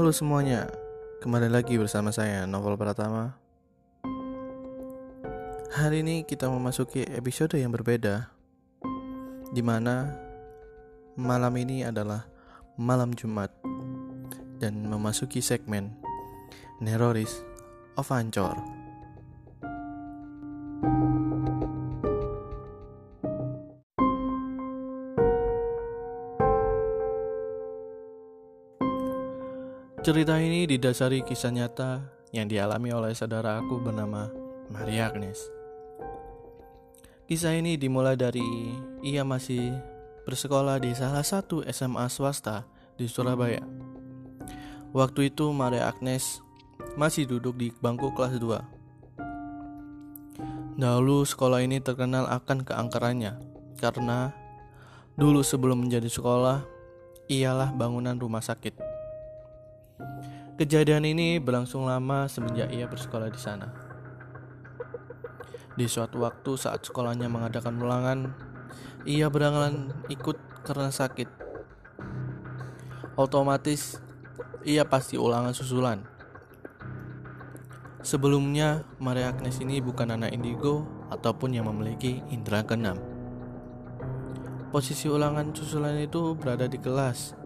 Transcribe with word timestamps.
Halo 0.00 0.16
semuanya, 0.16 0.64
kembali 1.20 1.52
lagi 1.52 1.76
bersama 1.76 2.08
saya 2.08 2.48
Novel 2.48 2.80
Pratama. 2.80 3.36
Hari 5.76 6.00
ini 6.00 6.24
kita 6.24 6.48
memasuki 6.48 7.04
episode 7.04 7.60
yang 7.60 7.68
berbeda, 7.68 8.32
di 9.52 9.60
mana 9.60 10.08
malam 11.20 11.52
ini 11.60 11.84
adalah 11.84 12.24
malam 12.80 13.12
Jumat 13.12 13.52
dan 14.56 14.88
memasuki 14.88 15.44
segmen 15.44 15.92
Neroris 16.80 17.44
of 18.00 18.08
Ancor. 18.08 18.79
Cerita 30.00 30.32
ini 30.40 30.64
didasari 30.64 31.20
kisah 31.20 31.52
nyata 31.52 32.00
yang 32.32 32.48
dialami 32.48 32.88
oleh 32.88 33.12
saudara 33.12 33.60
aku 33.60 33.84
bernama 33.84 34.32
Maria 34.72 35.12
Agnes. 35.12 35.36
Kisah 37.28 37.52
ini 37.52 37.76
dimulai 37.76 38.16
dari 38.16 38.40
ia 39.04 39.28
masih 39.28 39.76
bersekolah 40.24 40.80
di 40.80 40.96
salah 40.96 41.20
satu 41.20 41.60
SMA 41.68 42.08
swasta 42.08 42.64
di 42.96 43.12
Surabaya. 43.12 43.60
Waktu 44.96 45.36
itu 45.36 45.52
Maria 45.52 45.92
Agnes 45.92 46.40
masih 46.96 47.28
duduk 47.28 47.60
di 47.60 47.68
bangku 47.68 48.16
kelas 48.16 48.40
2. 48.40 50.80
Dahulu 50.80 51.28
sekolah 51.28 51.60
ini 51.60 51.76
terkenal 51.84 52.24
akan 52.24 52.64
keangkerannya 52.64 53.36
karena 53.76 54.32
dulu 55.20 55.44
sebelum 55.44 55.84
menjadi 55.84 56.08
sekolah 56.08 56.64
ialah 57.28 57.68
bangunan 57.76 58.16
rumah 58.16 58.40
sakit. 58.40 58.89
Kejadian 60.60 61.08
ini 61.08 61.40
berlangsung 61.40 61.88
lama 61.88 62.28
semenjak 62.28 62.68
ia 62.68 62.84
bersekolah 62.84 63.32
di 63.32 63.40
sana. 63.40 63.72
Di 65.72 65.88
suatu 65.88 66.20
waktu 66.20 66.52
saat 66.60 66.84
sekolahnya 66.84 67.32
mengadakan 67.32 67.80
ulangan, 67.80 68.36
ia 69.08 69.32
beranggalan 69.32 69.88
ikut 70.12 70.36
karena 70.60 70.92
sakit. 70.92 71.32
Otomatis, 73.16 74.04
ia 74.60 74.84
pasti 74.84 75.16
ulangan 75.16 75.56
susulan. 75.56 76.04
Sebelumnya, 78.04 78.84
Maria 79.00 79.32
Agnes 79.32 79.64
ini 79.64 79.80
bukan 79.80 80.12
anak 80.12 80.36
indigo 80.36 80.84
ataupun 81.08 81.56
yang 81.56 81.72
memiliki 81.72 82.20
indera 82.28 82.60
keenam. 82.68 83.00
Posisi 84.68 85.08
ulangan 85.08 85.56
susulan 85.56 85.96
itu 85.96 86.36
berada 86.36 86.68
di 86.68 86.76
kelas 86.76 87.39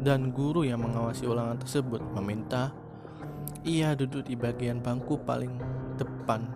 dan 0.00 0.32
guru 0.32 0.64
yang 0.64 0.80
mengawasi 0.80 1.28
ulangan 1.28 1.60
tersebut 1.60 2.00
meminta 2.16 2.72
ia 3.60 3.92
duduk 3.92 4.24
di 4.24 4.32
bagian 4.32 4.80
bangku 4.80 5.20
paling 5.20 5.52
depan. 6.00 6.48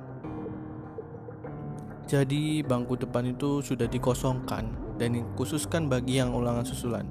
Jadi 2.08 2.64
bangku 2.64 2.96
depan 2.96 3.32
itu 3.32 3.60
sudah 3.60 3.88
dikosongkan 3.88 4.64
dan 4.96 5.16
dikhususkan 5.16 5.88
bagi 5.88 6.20
yang 6.20 6.32
ulangan 6.32 6.64
susulan. 6.64 7.04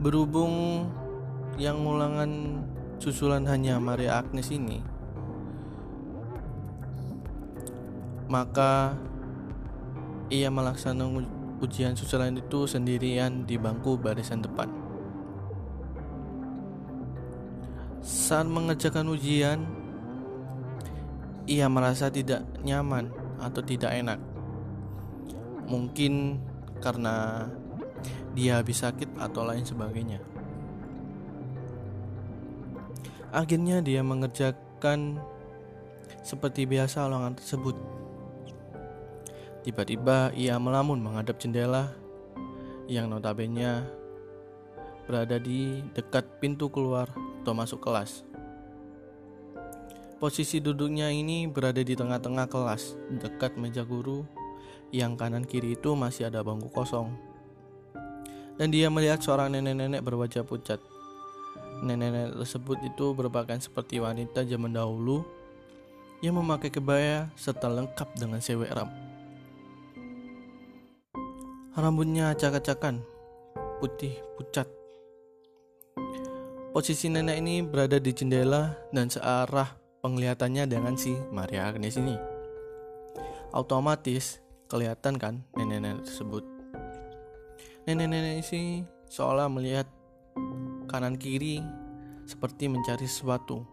Berhubung 0.00 0.84
yang 1.56 1.80
ulangan 1.84 2.60
susulan 3.00 3.48
hanya 3.48 3.80
Maria 3.80 4.20
Agnes 4.20 4.52
ini, 4.52 4.84
maka 8.28 8.96
ia 10.28 10.52
melaksanakan 10.52 11.35
ujian 11.60 11.96
susulan 11.96 12.36
itu 12.36 12.68
sendirian 12.68 13.48
di 13.48 13.56
bangku 13.56 13.96
barisan 13.96 14.44
depan. 14.44 14.68
Saat 18.06 18.46
mengerjakan 18.46 19.10
ujian, 19.10 19.66
ia 21.48 21.66
merasa 21.66 22.12
tidak 22.12 22.44
nyaman 22.62 23.10
atau 23.40 23.62
tidak 23.64 23.90
enak. 23.94 24.20
Mungkin 25.66 26.38
karena 26.78 27.48
dia 28.36 28.60
habis 28.60 28.84
sakit 28.84 29.16
atau 29.18 29.42
lain 29.42 29.64
sebagainya. 29.64 30.20
Akhirnya 33.34 33.82
dia 33.82 34.06
mengerjakan 34.06 35.18
seperti 36.22 36.68
biasa 36.68 37.06
ulangan 37.10 37.34
tersebut 37.34 37.74
Tiba-tiba 39.66 40.30
ia 40.38 40.54
melamun 40.62 41.02
menghadap 41.02 41.42
jendela 41.42 41.90
yang 42.86 43.10
notabene 43.10 43.82
berada 45.10 45.42
di 45.42 45.82
dekat 45.90 46.38
pintu 46.38 46.70
keluar 46.70 47.10
atau 47.42 47.50
masuk 47.50 47.82
kelas. 47.82 48.22
Posisi 50.22 50.62
duduknya 50.62 51.10
ini 51.10 51.50
berada 51.50 51.82
di 51.82 51.98
tengah-tengah 51.98 52.46
kelas, 52.46 52.94
dekat 53.18 53.58
meja 53.58 53.82
guru, 53.82 54.22
yang 54.94 55.18
kanan 55.18 55.42
kiri 55.42 55.74
itu 55.74 55.98
masih 55.98 56.30
ada 56.30 56.46
bangku 56.46 56.70
kosong. 56.70 57.10
Dan 58.56 58.70
dia 58.70 58.86
melihat 58.86 59.18
seorang 59.18 59.50
nenek-nenek 59.50 60.00
berwajah 60.00 60.46
pucat. 60.46 60.78
Nenek-nenek 61.82 62.38
tersebut 62.38 62.78
itu 62.86 63.12
merupakan 63.12 63.58
seperti 63.58 63.98
wanita 63.98 64.46
zaman 64.46 64.72
dahulu 64.72 65.26
yang 66.24 66.38
memakai 66.40 66.72
kebaya 66.72 67.28
serta 67.36 67.68
lengkap 67.68 68.14
dengan 68.16 68.40
sewek. 68.40 68.72
Rambutnya 71.76 72.32
acak-acakan, 72.32 73.04
putih 73.84 74.16
pucat. 74.40 74.64
Posisi 76.72 77.12
nenek 77.12 77.36
ini 77.36 77.60
berada 77.60 78.00
di 78.00 78.16
jendela 78.16 78.72
dan 78.96 79.12
searah 79.12 79.76
penglihatannya 80.00 80.64
dengan 80.72 80.96
si 80.96 81.12
Maria 81.28 81.68
Agnes 81.68 82.00
ini. 82.00 82.16
Otomatis 83.52 84.40
kelihatan 84.72 85.20
kan 85.20 85.44
nenek-nenek 85.52 86.08
tersebut. 86.08 86.48
Nenek-nenek 87.84 88.40
ini 88.40 88.80
seolah 89.12 89.52
melihat 89.52 89.84
kanan 90.88 91.20
kiri 91.20 91.60
seperti 92.24 92.72
mencari 92.72 93.04
sesuatu. 93.04 93.68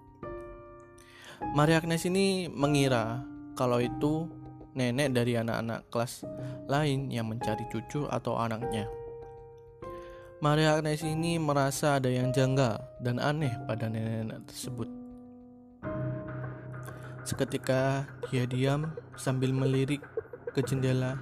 Maria 1.56 1.80
Agnes 1.80 2.04
ini 2.04 2.52
mengira 2.52 3.24
kalau 3.56 3.80
itu 3.80 4.43
nenek 4.74 5.14
dari 5.14 5.38
anak-anak 5.38 5.90
kelas 5.90 6.26
lain 6.70 7.10
yang 7.14 7.30
mencari 7.30 7.66
cucu 7.70 8.06
atau 8.10 8.38
anaknya. 8.38 8.90
Maria 10.44 10.76
Agnes 10.76 11.00
ini 11.08 11.40
merasa 11.40 12.04
ada 12.04 12.12
yang 12.12 12.36
janggal 12.36 12.76
dan 13.00 13.16
aneh 13.16 13.56
pada 13.64 13.88
nenek-nenek 13.88 14.44
tersebut. 14.52 14.90
Seketika 17.24 18.04
dia 18.28 18.44
diam 18.44 18.92
sambil 19.16 19.56
melirik 19.56 20.04
ke 20.52 20.60
jendela. 20.60 21.16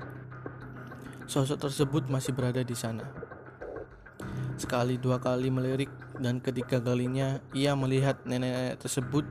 Sosok 1.30 1.70
tersebut 1.70 2.10
masih 2.10 2.34
berada 2.34 2.66
di 2.66 2.74
sana. 2.74 3.06
Sekali 4.58 4.98
dua 4.98 5.22
kali 5.22 5.54
melirik 5.54 5.94
dan 6.18 6.42
ketiga 6.42 6.82
kalinya 6.82 7.38
ia 7.54 7.78
melihat 7.78 8.18
nenek-nenek 8.26 8.82
tersebut 8.82 9.26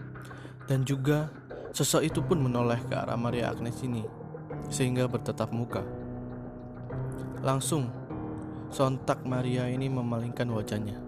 dan 0.70 0.86
juga 0.86 1.34
Sosok 1.70 2.02
itu 2.02 2.20
pun 2.20 2.42
menoleh 2.42 2.82
ke 2.82 2.94
arah 2.98 3.14
Maria 3.14 3.54
Agnes 3.54 3.78
ini, 3.86 4.02
sehingga 4.68 5.06
bertetap 5.06 5.54
muka. 5.54 5.86
Langsung, 7.40 7.88
sontak 8.74 9.22
Maria 9.22 9.70
ini 9.70 9.86
memalingkan 9.86 10.50
wajahnya. 10.50 10.98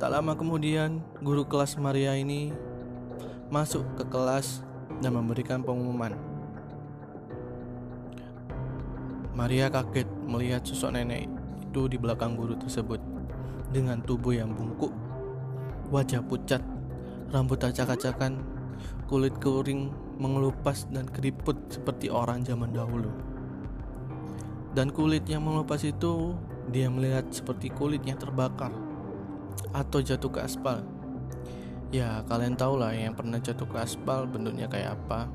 Tak 0.00 0.10
lama 0.10 0.34
kemudian, 0.34 1.04
guru 1.22 1.46
kelas 1.46 1.78
Maria 1.78 2.18
ini 2.18 2.50
masuk 3.50 3.84
ke 3.94 4.04
kelas 4.10 4.62
dan 4.98 5.14
memberikan 5.14 5.62
pengumuman. 5.62 6.14
Maria 9.34 9.70
kaget 9.70 10.10
melihat 10.26 10.66
sosok 10.66 10.98
nenek 10.98 11.30
itu 11.62 11.86
di 11.86 11.96
belakang 11.96 12.34
guru 12.34 12.58
tersebut 12.58 12.98
dengan 13.70 14.02
tubuh 14.02 14.34
yang 14.34 14.50
bungkuk, 14.50 14.90
wajah 15.88 16.20
pucat, 16.20 16.60
rambut 17.30 17.62
acak-acakan, 17.62 18.42
kulit 19.10 19.34
kering 19.42 19.90
mengelupas 20.20 20.86
dan 20.92 21.08
keriput 21.08 21.56
seperti 21.72 22.12
orang 22.12 22.44
zaman 22.46 22.70
dahulu. 22.70 23.10
Dan 24.70 24.94
kulit 24.94 25.26
yang 25.26 25.42
mengelupas 25.42 25.82
itu 25.82 26.38
dia 26.70 26.86
melihat 26.86 27.26
seperti 27.34 27.74
kulitnya 27.74 28.14
terbakar 28.14 28.70
atau 29.74 29.98
jatuh 29.98 30.30
ke 30.30 30.40
aspal. 30.46 30.86
Ya, 31.90 32.22
kalian 32.30 32.54
tahu 32.54 32.78
lah 32.78 32.94
yang 32.94 33.18
pernah 33.18 33.42
jatuh 33.42 33.66
ke 33.66 33.82
aspal 33.82 34.30
bentuknya 34.30 34.70
kayak 34.70 34.94
apa. 34.94 35.26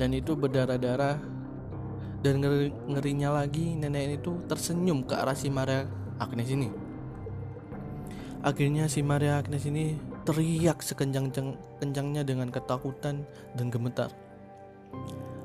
Dan 0.00 0.16
itu 0.16 0.32
berdarah-darah 0.32 1.20
dan 2.22 2.38
ngeri 2.40 2.72
ngerinya 2.88 3.34
lagi 3.34 3.76
nenek 3.76 4.24
itu 4.24 4.40
tersenyum 4.48 5.04
ke 5.04 5.12
arah 5.12 5.36
si 5.36 5.52
Maria 5.52 5.84
Agnes 6.16 6.48
ini. 6.48 6.72
Akhirnya 8.40 8.88
si 8.88 9.04
Maria 9.04 9.42
Agnes 9.42 9.68
ini 9.68 10.00
teriak 10.22 10.78
sekencang-kencangnya 10.82 12.22
dengan 12.22 12.48
ketakutan 12.48 13.26
dan 13.58 13.66
gemetar. 13.68 14.10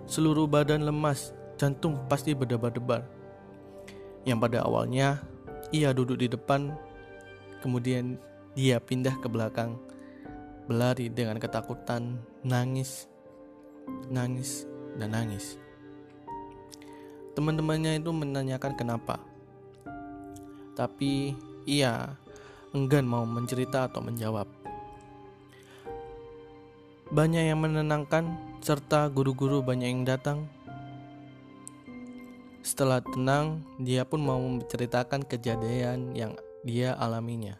Seluruh 0.08 0.48
badan 0.48 0.86
lemas, 0.86 1.34
jantung 1.58 1.98
pasti 2.08 2.32
berdebar-debar. 2.38 3.04
Yang 4.24 4.40
pada 4.44 4.60
awalnya 4.64 5.24
ia 5.74 5.92
duduk 5.92 6.22
di 6.22 6.28
depan, 6.32 6.76
kemudian 7.60 8.22
dia 8.56 8.80
pindah 8.80 9.18
ke 9.20 9.28
belakang, 9.28 9.76
berlari 10.68 11.10
dengan 11.12 11.40
ketakutan, 11.40 12.20
nangis, 12.44 13.08
nangis, 14.12 14.68
dan 15.00 15.16
nangis. 15.16 15.60
Teman-temannya 17.38 18.02
itu 18.02 18.10
menanyakan 18.10 18.74
kenapa, 18.74 19.22
tapi 20.74 21.38
ia 21.70 22.18
enggan 22.74 23.06
mau 23.06 23.24
mencerita 23.30 23.86
atau 23.86 24.02
menjawab. 24.02 24.50
Banyak 27.08 27.44
yang 27.48 27.64
menenangkan, 27.64 28.36
serta 28.60 29.08
guru-guru 29.08 29.64
banyak 29.64 29.88
yang 29.88 30.04
datang. 30.04 30.44
Setelah 32.60 33.00
tenang, 33.00 33.64
dia 33.80 34.04
pun 34.04 34.20
mau 34.20 34.36
menceritakan 34.44 35.24
kejadian 35.24 36.12
yang 36.12 36.36
dia 36.68 37.00
alaminya. 37.00 37.56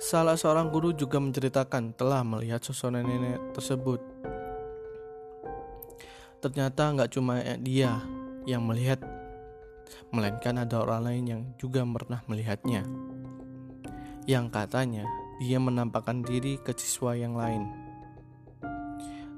Salah 0.00 0.40
seorang 0.40 0.72
guru 0.72 0.96
juga 0.96 1.20
menceritakan 1.20 1.92
telah 1.92 2.24
melihat 2.24 2.64
sosok 2.64 2.96
nenek 2.96 3.36
tersebut. 3.52 4.00
Ternyata 6.40 6.96
nggak 6.96 7.12
cuma 7.12 7.44
dia 7.60 8.00
yang 8.48 8.64
melihat, 8.64 9.04
melainkan 10.08 10.64
ada 10.64 10.80
orang 10.80 11.12
lain 11.12 11.24
yang 11.28 11.42
juga 11.60 11.84
pernah 11.84 12.24
melihatnya. 12.24 12.88
Yang 14.24 14.48
katanya 14.48 15.04
dia 15.44 15.60
menampakkan 15.60 16.24
diri 16.24 16.56
ke 16.56 16.72
siswa 16.72 17.12
yang 17.12 17.36
lain. 17.36 17.68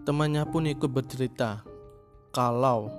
Temannya 0.07 0.47
pun 0.47 0.71
ikut 0.71 0.87
bercerita 0.87 1.67
kalau 2.31 2.95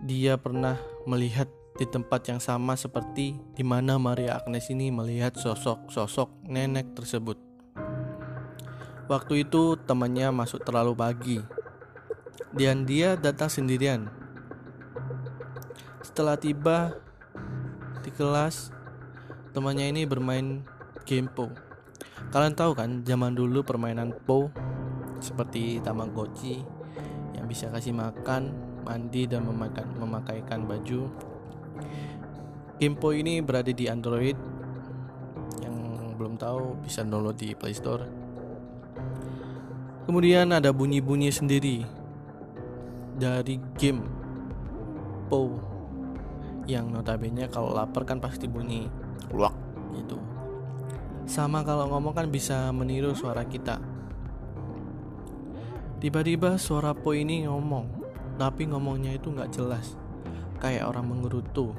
dia 0.00 0.40
pernah 0.40 0.80
melihat 1.04 1.44
di 1.76 1.84
tempat 1.84 2.24
yang 2.32 2.40
sama 2.40 2.72
seperti 2.72 3.36
di 3.52 3.60
mana 3.60 4.00
Maria 4.00 4.40
Agnes 4.40 4.72
ini 4.72 4.88
melihat 4.88 5.36
sosok-sosok 5.36 6.48
nenek 6.48 6.96
tersebut. 6.96 7.36
Waktu 9.12 9.44
itu 9.44 9.76
temannya 9.84 10.32
masuk 10.32 10.64
terlalu 10.64 10.96
pagi 10.96 11.38
dan 12.56 12.88
dia 12.88 13.12
datang 13.12 13.52
sendirian. 13.52 14.08
Setelah 16.00 16.40
tiba 16.40 16.96
di 18.00 18.08
kelas, 18.08 18.72
temannya 19.52 19.92
ini 19.92 20.08
bermain 20.08 20.64
game 21.06 21.30
Po. 21.30 21.48
Kalian 22.34 22.58
tahu 22.58 22.74
kan 22.74 23.06
zaman 23.06 23.38
dulu 23.38 23.62
permainan 23.62 24.10
Po 24.26 24.50
seperti 25.22 25.78
Tamagotchi 25.80 26.60
yang 27.38 27.46
bisa 27.46 27.70
kasih 27.70 27.94
makan, 27.94 28.50
mandi 28.82 29.30
dan 29.30 29.46
memakan, 29.46 29.86
memakaikan 29.96 30.66
baju. 30.66 31.08
Game 32.76 32.98
Po 32.98 33.14
ini 33.14 33.40
berada 33.40 33.70
di 33.70 33.86
Android. 33.86 34.36
Yang 35.62 35.76
belum 36.18 36.34
tahu 36.36 36.82
bisa 36.84 37.06
download 37.06 37.38
di 37.38 37.54
Play 37.54 37.72
Store. 37.72 38.04
Kemudian 40.04 40.52
ada 40.52 40.70
bunyi-bunyi 40.74 41.30
sendiri 41.30 41.86
dari 43.16 43.56
game 43.78 44.04
Po 45.30 45.56
yang 46.66 46.90
notabene 46.90 47.46
kalau 47.46 47.70
lapar 47.74 48.02
kan 48.02 48.18
pasti 48.18 48.50
bunyi 48.50 48.90
luak 49.30 49.65
sama 51.26 51.66
kalau 51.66 51.90
ngomong 51.90 52.14
kan 52.14 52.30
bisa 52.30 52.70
meniru 52.70 53.10
suara 53.12 53.42
kita. 53.42 53.82
Tiba-tiba 55.98 56.54
suara 56.54 56.94
Po 56.94 57.10
ini 57.18 57.50
ngomong, 57.50 57.90
tapi 58.38 58.70
ngomongnya 58.70 59.18
itu 59.18 59.34
nggak 59.34 59.50
jelas, 59.50 59.98
kayak 60.62 60.86
orang 60.86 61.10
mengerutu. 61.10 61.74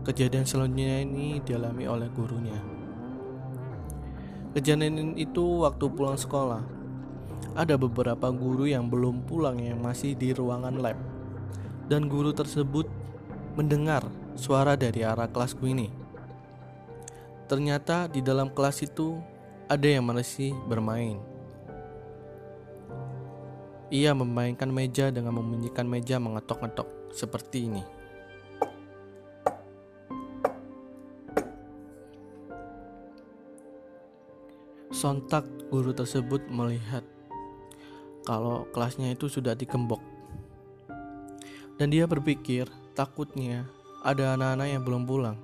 Kejadian 0.00 0.48
selanjutnya 0.48 1.04
ini 1.04 1.44
dialami 1.44 1.84
oleh 1.84 2.08
gurunya. 2.08 2.56
Kejadian 4.56 5.14
itu 5.20 5.60
waktu 5.62 5.86
pulang 5.92 6.16
sekolah. 6.16 6.64
Ada 7.52 7.76
beberapa 7.76 8.32
guru 8.32 8.64
yang 8.64 8.88
belum 8.88 9.28
pulang 9.28 9.60
yang 9.60 9.84
masih 9.84 10.16
di 10.16 10.32
ruangan 10.32 10.80
lab. 10.80 10.96
Dan 11.90 12.08
guru 12.08 12.32
tersebut 12.32 12.88
mendengar 13.58 14.06
suara 14.40 14.72
dari 14.72 15.04
arah 15.04 15.28
kelasku 15.28 15.68
ini. 15.68 15.92
Ternyata 17.44 18.08
di 18.08 18.24
dalam 18.24 18.48
kelas 18.48 18.80
itu 18.80 19.20
ada 19.68 19.84
yang 19.84 20.08
masih 20.08 20.56
bermain. 20.64 21.20
Ia 23.92 24.16
memainkan 24.16 24.72
meja 24.72 25.12
dengan 25.12 25.36
membunyikan 25.36 25.84
meja 25.84 26.16
mengetok-ngetok 26.16 27.12
seperti 27.12 27.68
ini. 27.68 27.84
Sontak 34.94 35.44
guru 35.68 35.92
tersebut 35.92 36.48
melihat 36.48 37.04
kalau 38.24 38.64
kelasnya 38.72 39.12
itu 39.12 39.28
sudah 39.28 39.52
dikembok. 39.52 40.00
Dan 41.76 41.90
dia 41.90 42.04
berpikir 42.04 42.68
takutnya 42.92 43.64
ada 44.00 44.32
anak-anak 44.32 44.68
yang 44.72 44.82
belum 44.82 45.04
pulang 45.04 45.36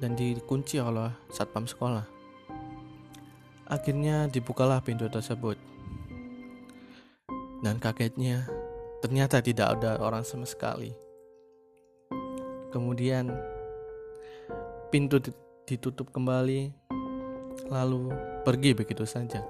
dan 0.00 0.16
dikunci 0.16 0.80
oleh 0.80 1.12
satpam 1.28 1.68
sekolah. 1.68 2.08
Akhirnya 3.68 4.26
dibukalah 4.32 4.80
pintu 4.80 5.06
tersebut. 5.12 5.60
Dan 7.60 7.76
kagetnya, 7.76 8.48
ternyata 9.04 9.44
tidak 9.44 9.76
ada 9.76 10.00
orang 10.00 10.24
sama 10.24 10.48
sekali. 10.48 10.96
Kemudian 12.72 13.28
pintu 14.88 15.20
ditutup 15.68 16.08
kembali, 16.08 16.72
lalu 17.68 18.08
pergi 18.48 18.72
begitu 18.72 19.04
saja. 19.04 19.44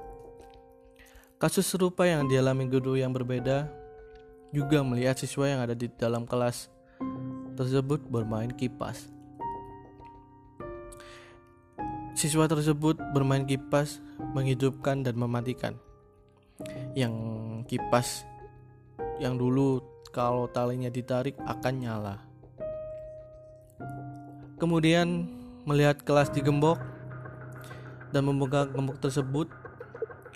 Kasus 1.38 1.70
serupa 1.70 2.04
yang 2.04 2.26
dialami 2.26 2.66
guru 2.66 2.98
yang 2.98 3.14
berbeda 3.14 3.70
juga 4.50 4.82
melihat 4.82 5.16
siswa 5.16 5.46
yang 5.46 5.60
ada 5.62 5.72
di 5.78 5.86
dalam 5.94 6.26
kelas 6.26 6.79
tersebut 7.60 8.00
bermain 8.08 8.48
kipas. 8.48 9.12
Siswa 12.16 12.48
tersebut 12.48 12.96
bermain 13.12 13.44
kipas 13.44 14.00
menghidupkan 14.32 15.04
dan 15.04 15.20
mematikan. 15.20 15.76
Yang 16.96 17.12
kipas 17.68 18.24
yang 19.20 19.36
dulu 19.36 19.84
kalau 20.08 20.48
talinya 20.48 20.88
ditarik 20.88 21.36
akan 21.44 21.74
nyala. 21.76 22.16
Kemudian 24.56 25.28
melihat 25.68 26.00
kelas 26.00 26.32
digembok 26.32 26.80
dan 28.12 28.24
membuka 28.24 28.64
gembok 28.68 29.00
tersebut, 29.00 29.48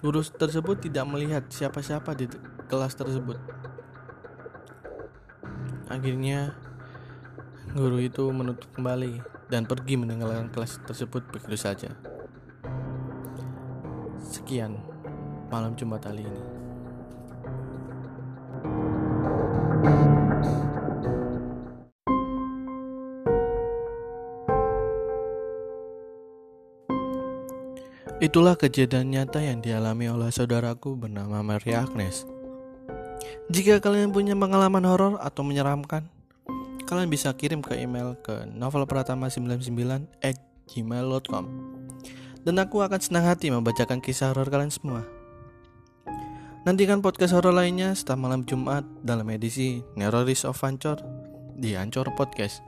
guru 0.04 0.20
tersebut 0.20 0.84
tidak 0.84 1.04
melihat 1.08 1.44
siapa-siapa 1.48 2.12
di 2.16 2.28
kelas 2.68 2.96
tersebut. 2.96 3.36
Akhirnya 5.92 6.56
Guru 7.74 7.98
itu 7.98 8.22
menutup 8.30 8.70
kembali 8.78 9.18
dan 9.50 9.66
pergi 9.66 9.98
meninggalkan 9.98 10.46
kelas 10.54 10.78
tersebut 10.86 11.26
begitu 11.34 11.58
saja. 11.58 11.90
Sekian 14.22 14.78
malam 15.50 15.74
Jumat 15.74 16.06
kali 16.06 16.22
ini. 16.22 16.42
Itulah 28.22 28.54
kejadian 28.54 29.10
nyata 29.10 29.42
yang 29.42 29.58
dialami 29.58 30.06
oleh 30.06 30.30
saudaraku 30.30 30.94
bernama 30.94 31.42
Maria 31.42 31.82
Agnes. 31.82 32.22
Jika 33.50 33.82
kalian 33.82 34.14
punya 34.14 34.38
pengalaman 34.38 34.86
horor 34.86 35.18
atau 35.18 35.42
menyeramkan, 35.42 36.13
kalian 36.94 37.10
bisa 37.10 37.34
kirim 37.34 37.58
ke 37.58 37.74
email 37.74 38.14
ke 38.22 38.46
novelpratama99 38.54 40.06
at 40.22 40.38
gmail.com 40.70 41.44
dan 42.44 42.54
aku 42.60 42.84
akan 42.84 43.00
senang 43.00 43.26
hati 43.26 43.50
membacakan 43.50 43.98
kisah 43.98 44.30
horor 44.30 44.52
kalian 44.52 44.70
semua. 44.70 45.02
Nantikan 46.64 47.04
podcast 47.04 47.36
horor 47.36 47.52
lainnya 47.52 47.92
setelah 47.92 48.24
malam 48.28 48.40
Jumat 48.48 48.84
dalam 49.04 49.28
edisi 49.28 49.84
Neroris 49.96 50.48
of 50.48 50.60
Ancor 50.64 51.00
di 51.56 51.76
Ancor 51.76 52.08
Podcast. 52.16 52.64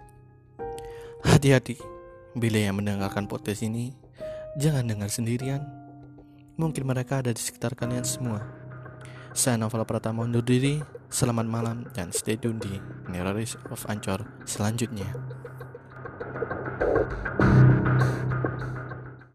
Hati-hati, 1.25 1.80
bila 2.37 2.61
yang 2.61 2.76
mendengarkan 2.76 3.25
podcast 3.25 3.64
ini, 3.64 3.97
jangan 4.61 4.85
dengar 4.85 5.09
sendirian. 5.09 5.64
Mungkin 6.61 6.85
mereka 6.88 7.25
ada 7.25 7.33
di 7.33 7.40
sekitar 7.40 7.73
kalian 7.73 8.04
semua. 8.04 8.66
Saya 9.37 9.61
Novel 9.61 9.85
Pratama 9.85 10.25
undur 10.25 10.40
diri. 10.40 10.81
Selamat 11.12 11.45
malam 11.45 11.85
dan 11.93 12.09
stay 12.09 12.40
tune 12.40 12.57
di 12.57 12.81
Neroris 13.12 13.61
of 13.69 13.85
Ancor 13.85 14.25
selanjutnya. 14.49 15.12